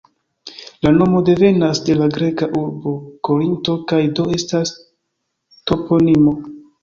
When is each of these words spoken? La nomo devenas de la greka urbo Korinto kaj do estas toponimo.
La 0.85 0.91
nomo 0.93 1.19
devenas 1.27 1.81
de 1.89 1.95
la 1.99 2.07
greka 2.15 2.47
urbo 2.61 2.93
Korinto 3.29 3.75
kaj 3.91 4.01
do 4.21 4.27
estas 4.39 4.75
toponimo. 5.73 6.35